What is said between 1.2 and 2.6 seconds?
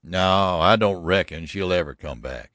much she'll ever come back.